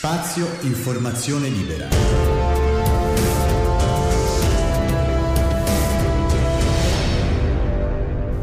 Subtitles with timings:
[0.00, 1.88] Spazio Informazione Libera.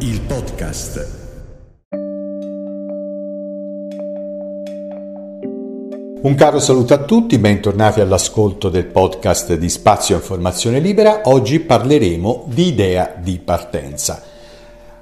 [0.00, 1.08] Il podcast.
[6.20, 11.22] Un caro saluto a tutti, bentornati all'ascolto del podcast di Spazio Informazione Libera.
[11.24, 14.35] Oggi parleremo di idea di partenza.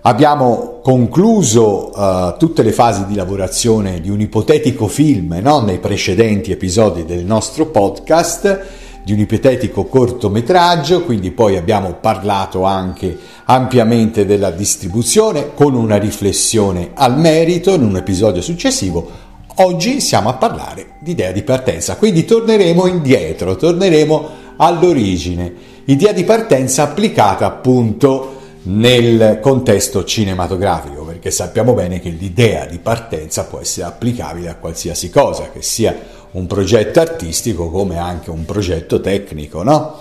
[0.07, 5.61] Abbiamo concluso uh, tutte le fasi di lavorazione di un ipotetico film no?
[5.61, 8.67] nei precedenti episodi del nostro podcast,
[9.03, 16.91] di un ipotetico cortometraggio, quindi poi abbiamo parlato anche ampiamente della distribuzione con una riflessione
[16.93, 19.11] al merito in un episodio successivo.
[19.55, 25.51] Oggi siamo a parlare di idea di partenza, quindi torneremo indietro, torneremo all'origine,
[25.87, 28.34] idea di partenza applicata appunto
[28.65, 35.11] nel contesto cinematografico, perché sappiamo bene che l'idea di partenza può essere applicabile a qualsiasi
[35.11, 35.97] cosa, che sia
[36.33, 40.01] un progetto artistico come anche un progetto tecnico, no?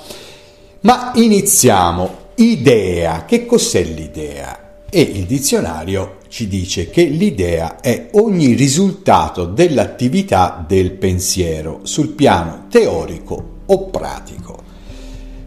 [0.82, 2.22] Ma iniziamo.
[2.36, 4.60] Idea, che cos'è l'idea?
[4.90, 12.66] E il dizionario ci dice che l'idea è ogni risultato dell'attività del pensiero sul piano
[12.70, 14.62] teorico o pratico.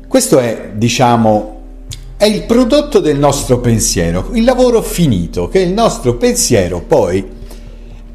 [0.06, 1.56] Questo è, diciamo,
[2.19, 7.23] è il prodotto del nostro pensiero, il lavoro finito che il nostro pensiero poi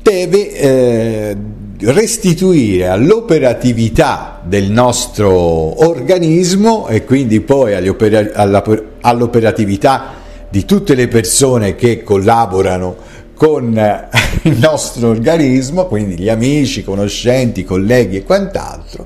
[0.01, 1.37] deve eh,
[1.81, 10.13] restituire all'operatività del nostro organismo e quindi poi all'operatività
[10.49, 12.95] di tutte le persone che collaborano
[13.35, 14.09] con eh,
[14.43, 19.05] il nostro organismo, quindi gli amici, conoscenti, colleghi e quant'altro,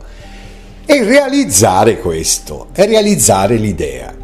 [0.85, 4.23] e realizzare questo, e realizzare l'idea.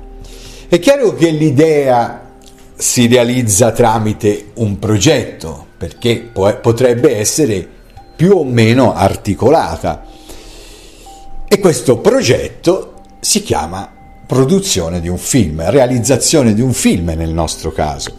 [0.72, 2.30] È chiaro che l'idea
[2.77, 7.67] si realizza tramite un progetto, perché potrebbe essere
[8.16, 10.05] più o meno articolata.
[11.45, 13.91] E questo progetto si chiama
[14.25, 18.16] produzione di un film, realizzazione di un film nel nostro caso.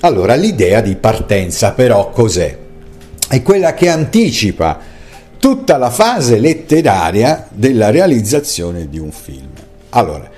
[0.00, 2.54] Allora, l'idea di partenza però cos'è?
[3.28, 4.78] È quella che anticipa
[5.38, 9.48] tutta la fase letteraria della realizzazione di un film.
[9.88, 10.36] Allora,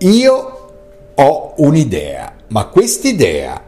[0.00, 0.72] io
[1.14, 3.62] ho un'idea, ma quest'idea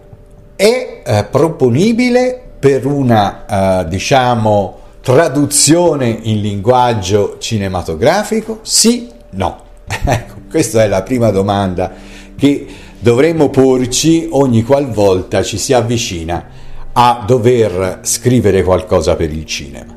[0.56, 8.60] è eh, proponibile per una, eh, diciamo, traduzione in linguaggio cinematografico?
[8.62, 9.60] Sì, no.
[10.04, 11.92] Ecco, questa è la prima domanda
[12.36, 12.66] che
[12.98, 16.46] dovremmo porci ogni qualvolta ci si avvicina
[16.92, 19.94] a dover scrivere qualcosa per il cinema.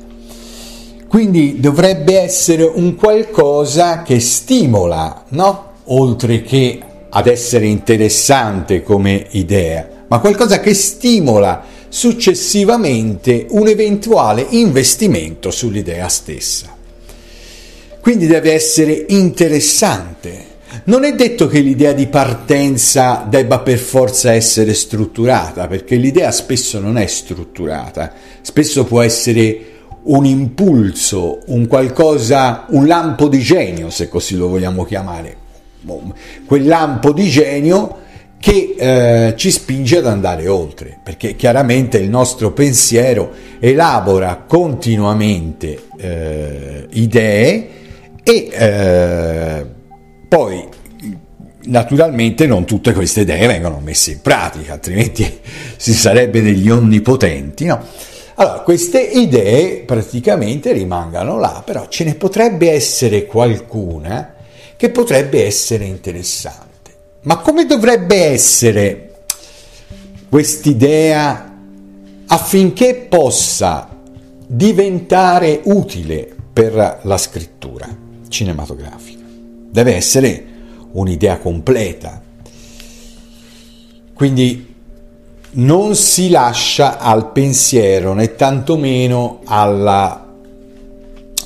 [1.08, 5.74] Quindi dovrebbe essere un qualcosa che stimola, no?
[5.86, 6.80] Oltre che
[7.10, 16.76] ad essere interessante come idea, ma qualcosa che stimola successivamente un eventuale investimento sull'idea stessa.
[18.02, 20.54] Quindi deve essere interessante.
[20.86, 26.80] Non è detto che l'idea di partenza debba per forza essere strutturata, perché l'idea spesso
[26.80, 29.74] non è strutturata, spesso può essere
[30.04, 35.38] un impulso, un qualcosa, un lampo di genio, se così lo vogliamo chiamare,
[36.46, 38.04] quel lampo di genio
[38.40, 46.86] che eh, ci spinge ad andare oltre, perché chiaramente il nostro pensiero elabora continuamente eh,
[46.92, 47.70] idee
[48.22, 49.66] e eh,
[50.28, 50.64] poi
[51.64, 55.40] naturalmente non tutte queste idee vengono messe in pratica, altrimenti
[55.76, 57.84] si sarebbe degli onnipotenti, no?
[58.38, 64.35] Allora, queste idee praticamente rimangono là, però ce ne potrebbe essere qualcuna
[64.78, 66.94] che potrebbe essere interessante.
[67.22, 69.24] Ma come dovrebbe essere
[70.30, 71.54] quest'idea
[72.28, 73.90] affinché possa
[74.48, 77.88] diventare utile per la scrittura
[78.28, 79.24] cinematografica?
[79.26, 80.46] Deve essere
[80.92, 82.22] un'idea completa.
[84.14, 84.74] Quindi
[85.52, 90.34] non si lascia al pensiero né tantomeno alla,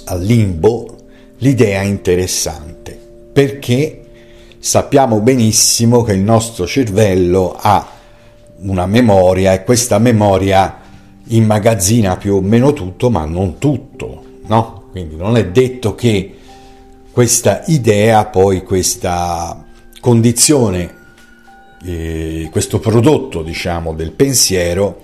[0.06, 0.98] al limbo
[1.38, 2.99] l'idea interessante
[3.40, 4.02] perché
[4.60, 7.90] sappiamo benissimo che il nostro cervello ha
[8.64, 10.82] una memoria e questa memoria
[11.28, 14.90] immagazzina più o meno tutto, ma non tutto, no?
[14.92, 16.38] Quindi non è detto che
[17.12, 19.64] questa idea, poi questa
[20.02, 20.96] condizione,
[21.86, 25.00] eh, questo prodotto, diciamo, del pensiero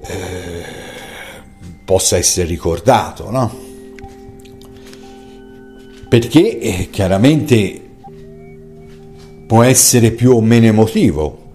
[0.00, 0.64] eh,
[1.84, 3.67] possa essere ricordato, no?
[6.08, 7.80] Perché eh, chiaramente
[9.46, 11.46] può essere più o meno emotivo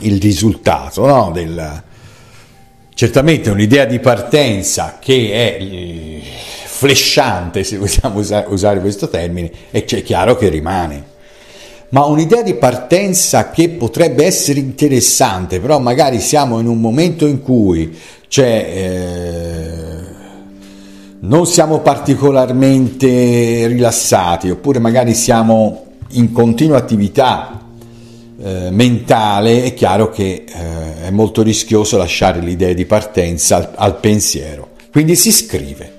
[0.00, 1.30] il risultato no?
[1.32, 1.82] del
[2.98, 6.20] certamente un'idea di partenza che è eh,
[6.64, 8.18] flashante, se vogliamo
[8.48, 11.04] usare questo termine, e c'è chiaro che rimane.
[11.90, 17.40] Ma un'idea di partenza che potrebbe essere interessante, però magari siamo in un momento in
[17.40, 17.96] cui
[18.26, 18.66] c'è...
[18.74, 19.67] Eh,
[21.20, 27.66] non siamo particolarmente rilassati, oppure magari siamo in continua attività
[28.40, 33.98] eh, mentale, è chiaro che eh, è molto rischioso lasciare l'idea di partenza al, al
[33.98, 34.68] pensiero.
[34.92, 35.92] Quindi si scrive,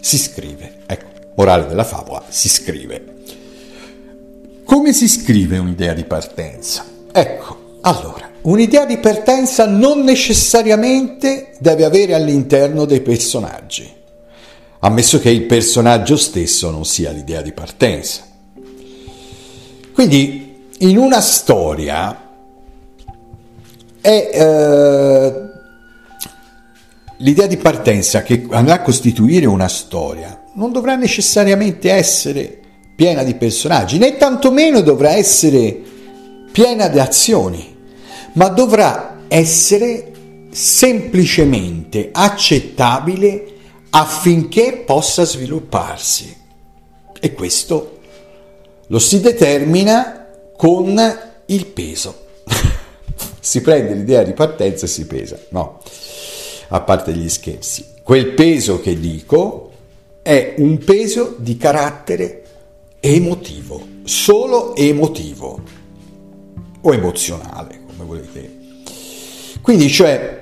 [0.00, 0.80] si scrive.
[0.86, 3.04] Ecco, morale della favola, si scrive.
[4.64, 6.84] Come si scrive un'idea di partenza?
[7.12, 13.86] Ecco, allora, un'idea di partenza non necessariamente deve avere all'interno dei personaggi,
[14.84, 18.26] ammesso che il personaggio stesso non sia l'idea di partenza.
[19.92, 22.30] Quindi in una storia
[24.00, 25.32] è eh,
[27.18, 32.58] l'idea di partenza che andrà a costituire una storia non dovrà necessariamente essere
[32.96, 35.80] piena di personaggi, né tantomeno dovrà essere
[36.50, 37.76] piena di azioni,
[38.32, 40.10] ma dovrà essere
[40.50, 43.51] semplicemente accettabile
[43.94, 46.36] affinché possa svilupparsi.
[47.20, 48.00] E questo
[48.86, 50.98] lo si determina con
[51.46, 52.26] il peso.
[53.40, 55.80] si prende l'idea di partenza e si pesa, no,
[56.68, 57.86] a parte gli scherzi.
[58.02, 59.70] Quel peso che dico
[60.22, 62.42] è un peso di carattere
[63.00, 65.62] emotivo, solo emotivo
[66.80, 68.60] o emozionale, come volete.
[69.60, 70.41] Quindi, cioè,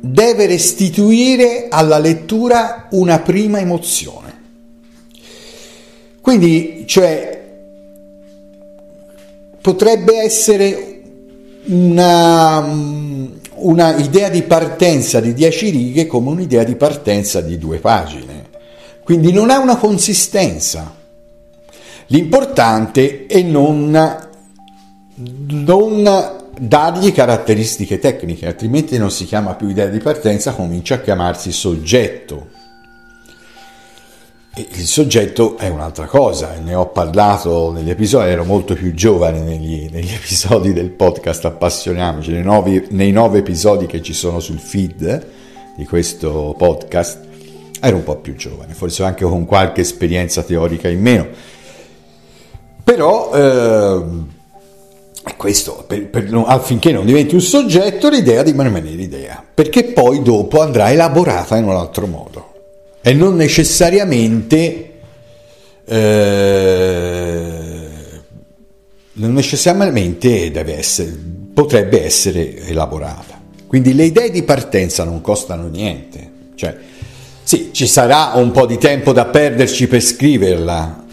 [0.00, 4.36] deve restituire alla lettura una prima emozione.
[6.20, 7.42] Quindi, cioè,
[9.60, 11.02] potrebbe essere
[11.66, 12.58] una,
[13.54, 18.46] una idea di partenza di dieci righe come un'idea di partenza di due pagine.
[19.02, 20.94] Quindi non ha una consistenza.
[22.06, 24.28] L'importante è non,
[25.14, 31.52] non dargli caratteristiche tecniche, altrimenti non si chiama più idea di partenza, comincia a chiamarsi
[31.52, 32.56] soggetto
[34.58, 39.88] il soggetto è un'altra cosa, ne ho parlato negli episodi, ero molto più giovane negli,
[39.90, 45.26] negli episodi del podcast Appassioniamoci, nei nove, nei nove episodi che ci sono sul feed
[45.76, 47.20] di questo podcast,
[47.80, 51.26] ero un po' più giovane, forse anche con qualche esperienza teorica in meno.
[52.82, 54.04] Però eh,
[55.38, 60.60] questo, per, per, affinché non diventi un soggetto, l'idea di rimanere l'idea, perché poi dopo
[60.60, 62.52] andrà elaborata in un altro modo.
[63.00, 64.92] E non necessariamente
[65.86, 67.78] eh,
[69.12, 71.16] non necessariamente deve essere,
[71.54, 73.40] potrebbe essere elaborata.
[73.66, 76.76] Quindi le idee di partenza non costano niente, cioè
[77.42, 81.04] sì, ci sarà un po' di tempo da perderci per scriverla,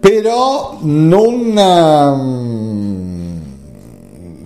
[0.00, 3.27] però non um,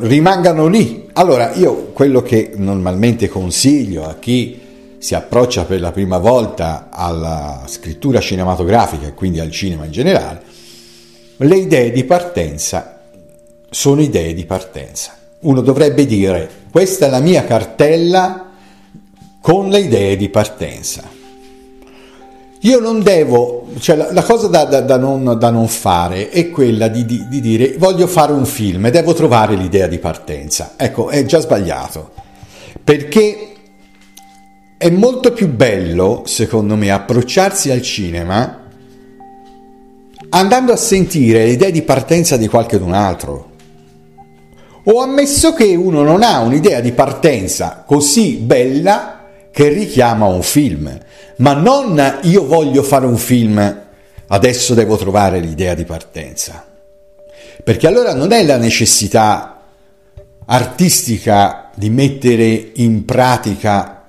[0.03, 1.09] rimangano lì.
[1.15, 4.61] Allora, io quello che normalmente consiglio a chi
[4.99, 10.43] si approccia per la prima volta alla scrittura cinematografica e quindi al cinema in generale,
[11.37, 13.01] le idee di partenza
[13.69, 15.17] sono idee di partenza.
[15.41, 18.51] Uno dovrebbe dire questa è la mia cartella
[19.41, 21.03] con le idee di partenza.
[22.65, 26.49] Io non devo, cioè la, la cosa da, da, da, non, da, non, fare è
[26.49, 30.75] quella di, di, di dire voglio fare un film e devo trovare l'idea di partenza.
[30.77, 32.13] Ecco, è già sbagliato,
[32.85, 33.53] perché
[34.77, 38.61] è molto più bello, secondo me, approcciarsi al cinema
[40.35, 43.51] andando a sentire le idee di partenza di qualcun altro.
[44.85, 49.12] O ammesso che uno non ha un'idea di partenza così bella
[49.53, 50.99] che richiama un film,
[51.37, 53.81] ma non io voglio fare un film,
[54.27, 56.67] adesso devo trovare l'idea di partenza.
[57.63, 59.61] Perché allora non è la necessità
[60.47, 64.05] artistica di mettere in pratica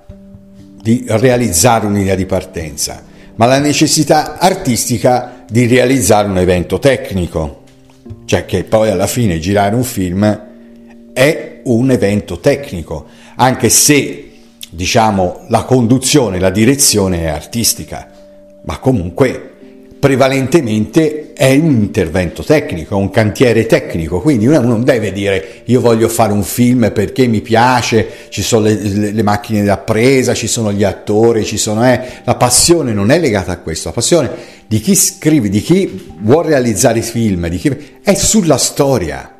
[0.82, 3.04] di realizzare un'idea di partenza,
[3.36, 7.62] ma la necessità artistica di realizzare un evento tecnico,
[8.24, 10.42] cioè che poi alla fine girare un film
[11.12, 14.33] è un evento tecnico, anche se
[14.74, 18.10] diciamo la conduzione, la direzione è artistica,
[18.62, 19.50] ma comunque
[20.04, 26.08] prevalentemente è un intervento tecnico, un cantiere tecnico, quindi uno non deve dire io voglio
[26.08, 28.74] fare un film perché mi piace, ci sono le,
[29.12, 32.00] le, macchine da presa, ci sono gli attori, ci sono, eh.
[32.24, 34.30] la passione non è legata a questo, la passione
[34.66, 39.34] di chi scrive, di chi vuole realizzare film, chi, è sulla storia,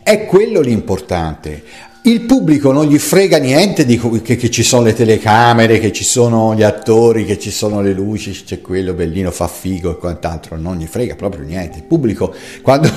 [0.00, 1.64] è quello l'importante.
[2.06, 6.04] Il pubblico non gli frega niente di che, che, ci sono le telecamere, che ci
[6.04, 10.56] sono gli attori, che ci sono le luci, c'è quello bellino, fa figo e quant'altro,
[10.56, 11.78] non gli frega proprio niente.
[11.78, 12.32] Il pubblico
[12.62, 12.88] quando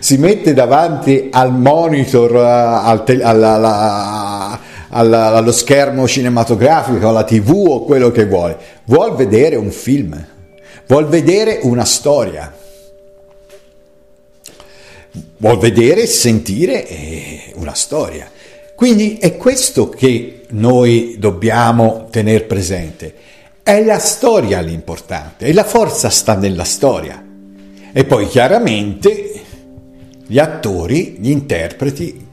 [0.00, 7.22] si mette davanti al monitor, eh, al te, alla, alla, alla, allo schermo cinematografico, alla
[7.22, 10.20] tv o quello che vuole, vuol vedere un film,
[10.88, 12.52] vuol vedere una storia
[15.38, 18.30] vuol vedere sentire una storia.
[18.74, 23.14] Quindi è questo che noi dobbiamo tenere presente.
[23.62, 27.24] È la storia l'importante e la forza sta nella storia.
[27.92, 29.32] E poi chiaramente
[30.26, 32.24] gli attori, gli interpreti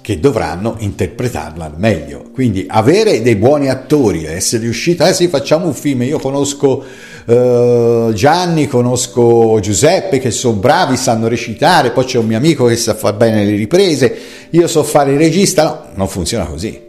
[0.00, 2.30] che dovranno interpretarla al meglio.
[2.32, 6.82] Quindi avere dei buoni attori, essere riusciti, eh sì facciamo un film, io conosco
[7.28, 12.76] uh, Gianni, conosco Giuseppe che sono bravi, sanno recitare, poi c'è un mio amico che
[12.76, 14.18] sa fare bene le riprese,
[14.50, 16.86] io so fare il regista, no, non funziona così.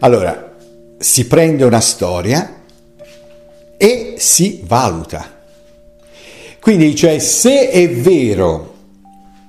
[0.00, 0.52] Allora,
[0.98, 2.62] si prende una storia
[3.76, 5.32] e si valuta.
[6.60, 8.72] Quindi, cioè, se è vero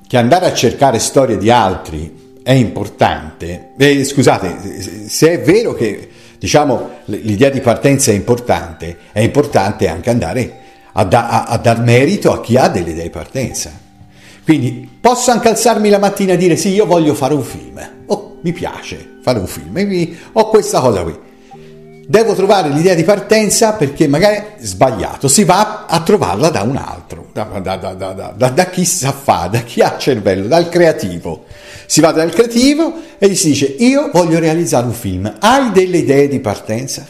[0.08, 6.10] che andare a cercare storie di altri è importante, eh, scusate, se è vero che
[6.46, 10.60] diciamo l'idea di partenza è importante, è importante anche andare
[10.94, 13.72] a, da, a, a dar merito a chi ha delle idee di partenza.
[14.44, 18.38] Quindi posso anche alzarmi la mattina e dire sì, io voglio fare un film, oh,
[18.42, 21.18] mi piace fare un film, mi, ho questa cosa qui.
[22.08, 27.30] Devo trovare l'idea di partenza perché magari sbagliato, si va a trovarla da un altro,
[27.34, 31.46] da, da, da, da chi sa fare, da chi ha cervello, dal creativo.
[31.88, 35.98] Si va dal creativo e gli si dice io voglio realizzare un film, hai delle
[35.98, 37.06] idee di partenza?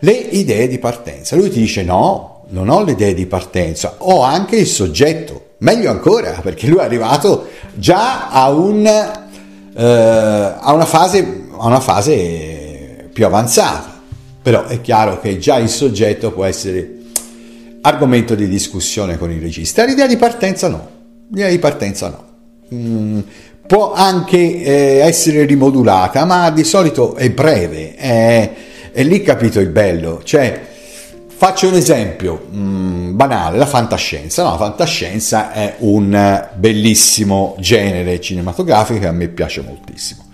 [0.00, 1.36] Le idee di partenza.
[1.36, 5.90] Lui ti dice no, non ho le idee di partenza, ho anche il soggetto, meglio
[5.90, 9.84] ancora perché lui è arrivato già a, un, eh,
[10.60, 13.97] a, una, fase, a una fase più avanzata,
[14.42, 16.96] però è chiaro che già il soggetto può essere
[17.80, 19.84] argomento di discussione con il regista.
[19.84, 20.88] L'idea di partenza no,
[21.30, 22.26] l'idea di partenza no.
[22.74, 23.20] Mm,
[23.66, 28.52] può anche eh, essere rimodulata, ma di solito è breve, è,
[28.92, 30.22] è lì capito il bello.
[30.22, 30.66] Cioè,
[31.28, 34.42] faccio un esempio mm, banale, la fantascienza.
[34.42, 40.24] No, la fantascienza è un bellissimo genere cinematografico che a me piace moltissimo.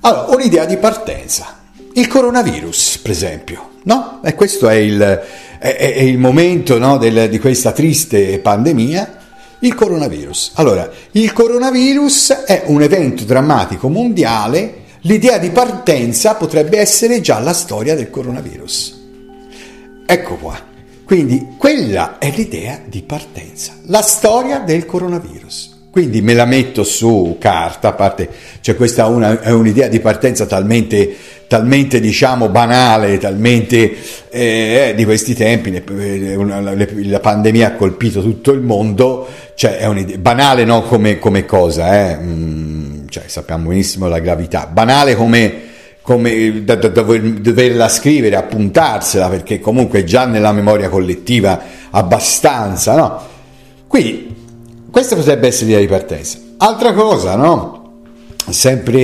[0.00, 1.62] Allora, un'idea di partenza.
[1.96, 4.20] Il coronavirus, per esempio, no?
[4.24, 9.18] E questo è il, è, è il momento no, del, di questa triste pandemia
[9.60, 10.52] il coronavirus.
[10.54, 17.52] Allora, il coronavirus è un evento drammatico mondiale, l'idea di partenza potrebbe essere già la
[17.52, 19.02] storia del coronavirus.
[20.04, 20.60] Ecco qua.
[21.04, 25.73] Quindi quella è l'idea di partenza, la storia del coronavirus.
[25.94, 28.28] Quindi me la metto su carta, a parte,
[28.62, 31.14] cioè questa una, è un'idea di partenza talmente,
[31.46, 33.94] talmente diciamo banale, talmente
[34.28, 39.76] eh, di questi tempi, le, una, le, la pandemia ha colpito tutto il mondo, cioè
[39.76, 42.16] è un'idea, banale no come, come cosa, eh?
[42.16, 45.54] mm, cioè, sappiamo benissimo la gravità, banale come,
[46.02, 52.96] come da, da, dover, doverla scrivere, appuntarsela, perché comunque è già nella memoria collettiva abbastanza,
[52.96, 53.22] no?
[53.86, 54.42] Quindi
[54.94, 56.38] questa potrebbe essere l'idea di partenza.
[56.58, 58.02] Altra cosa, no?
[58.48, 59.02] Sempre...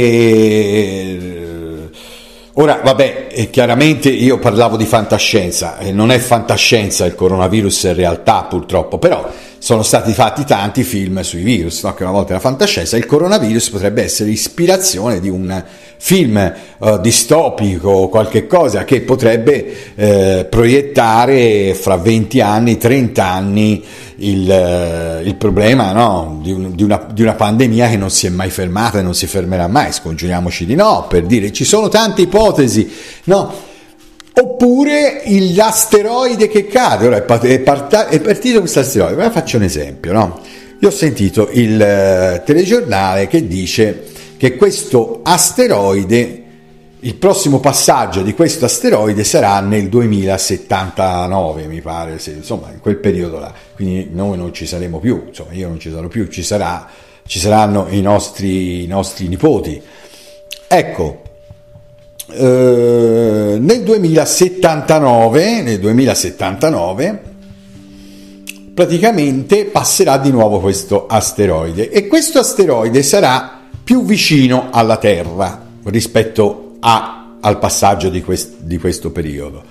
[2.53, 8.99] Ora, vabbè, chiaramente io parlavo di fantascienza, non è fantascienza il coronavirus in realtà purtroppo,
[8.99, 9.29] però
[9.59, 11.93] sono stati fatti tanti film sui virus, no?
[11.95, 15.63] che una volta era fantascienza, il coronavirus potrebbe essere ispirazione di un
[15.99, 23.85] film uh, distopico, qualche cosa che potrebbe eh, proiettare fra 20 anni, 30 anni
[24.21, 26.39] il, uh, il problema no?
[26.43, 29.15] di, un, di, una, di, una, pandemia che non si è mai fermata e non
[29.15, 32.91] si fermerà mai, scongiuriamoci di no, per dire ci sono tante ipotesi,
[33.25, 33.69] no?
[34.33, 35.23] Oppure
[35.55, 40.41] l'asteroide che cade, ora è, partito questo asteroide, ma faccio un esempio, no?
[40.81, 44.05] Io ho sentito il uh, telegiornale che dice
[44.37, 46.40] che questo asteroide,
[47.03, 52.97] il prossimo passaggio di questo asteroide sarà nel 2079, mi pare, se, insomma, in quel
[52.97, 53.53] periodo là.
[53.75, 56.87] Quindi noi non ci saremo più, insomma, io non ci sarò più, ci, sarà,
[57.27, 59.81] ci saranno i nostri, i nostri nipoti.
[60.69, 61.23] Ecco,
[62.33, 67.23] eh, nel 2079, nel 2079
[68.75, 76.70] praticamente passerà di nuovo questo asteroide e questo asteroide sarà più vicino alla Terra rispetto
[76.81, 79.63] a, al passaggio di, quest, di questo periodo.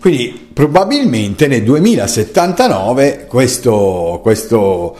[0.00, 4.96] Quindi probabilmente nel 2079 questo, questo,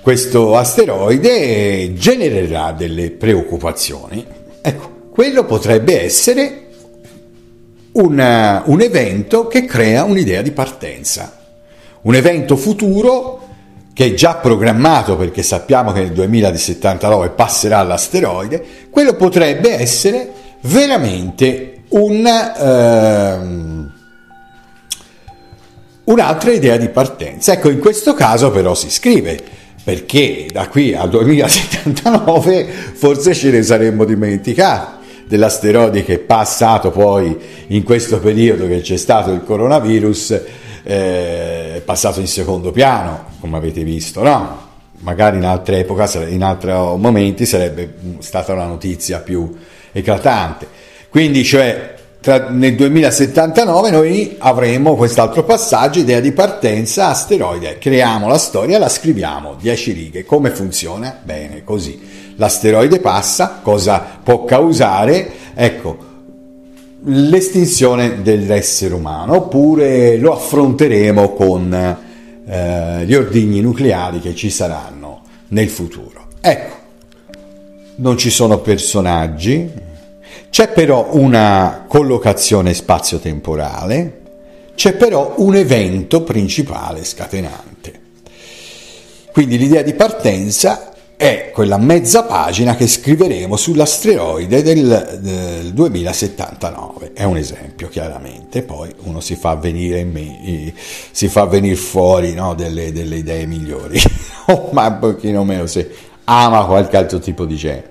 [0.00, 4.24] questo asteroide genererà delle preoccupazioni.
[4.62, 6.66] Ecco, quello potrebbe essere
[7.92, 11.38] un, un evento che crea un'idea di partenza,
[12.02, 13.40] un evento futuro
[13.92, 21.82] che è già programmato perché sappiamo che nel 2079 passerà l'asteroide, quello potrebbe essere veramente
[21.88, 23.92] un, ehm,
[26.04, 27.52] un'altra idea di partenza.
[27.52, 29.40] Ecco, in questo caso però si scrive
[29.84, 32.64] perché da qui al 2079
[32.94, 37.36] forse ce ne saremmo dimenticati dell'asteroide che è passato poi
[37.68, 40.30] in questo periodo che c'è stato il coronavirus,
[40.82, 44.70] eh, è passato in secondo piano, come avete visto, no?
[44.98, 49.52] Magari in altre epoche, in altri momenti sarebbe stata una notizia più
[49.92, 50.66] eclatante.
[51.08, 58.38] Quindi, cioè, tra, nel 2079 noi avremo quest'altro passaggio, idea di partenza, asteroide, creiamo la
[58.38, 61.18] storia, la scriviamo, 10 righe, come funziona?
[61.22, 62.00] Bene, così.
[62.36, 65.30] L'asteroide passa, cosa può causare?
[65.54, 65.98] Ecco,
[67.04, 71.98] l'estinzione dell'essere umano, oppure lo affronteremo con
[72.46, 76.26] eh, gli ordigni nucleari che ci saranno nel futuro.
[76.40, 76.76] Ecco,
[77.96, 79.70] non ci sono personaggi,
[80.50, 84.20] c'è però una collocazione spazio-temporale,
[84.74, 88.00] c'è però un evento principale scatenante.
[89.32, 97.12] Quindi l'idea di partenza è quella mezza pagina che scriveremo sull'asteroide del, del 2079.
[97.14, 100.74] È un esempio, chiaramente, poi uno si fa venire, me,
[101.12, 104.00] si fa venire fuori no, delle, delle, idee migliori,
[104.72, 105.88] ma un pochino meno se
[106.40, 107.90] ama qualche altro tipo di genere.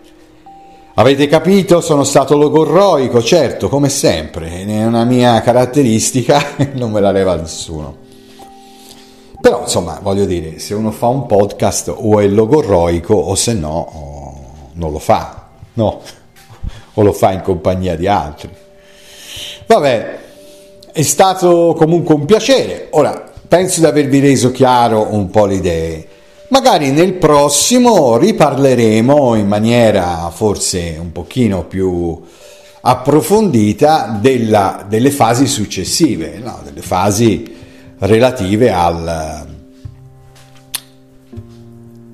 [0.95, 1.79] Avete capito?
[1.79, 6.43] Sono stato logorroico, certo, come sempre, è una mia caratteristica,
[6.73, 7.95] non me la leva nessuno.
[9.39, 14.69] Però, insomma, voglio dire, se uno fa un podcast o è logorroico o se no
[14.73, 16.01] non lo fa, no,
[16.93, 18.49] o lo fa in compagnia di altri.
[19.65, 20.19] Vabbè,
[20.91, 22.87] è stato comunque un piacere.
[22.91, 26.07] Ora, penso di avervi reso chiaro un po' le idee.
[26.51, 32.21] Magari nel prossimo riparleremo in maniera forse un pochino più
[32.81, 36.59] approfondita della, delle fasi successive, no?
[36.65, 37.55] delle fasi
[37.99, 39.47] relative al,